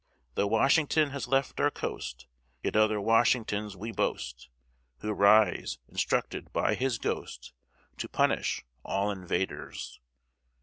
[0.33, 2.25] Though Washington has left our coast,
[2.63, 4.49] Yet other Washingtons we boast,
[5.01, 7.53] Who rise, instructed by his ghost,
[7.97, 9.99] To punish all invaders.